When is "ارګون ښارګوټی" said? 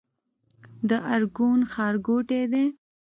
1.13-2.43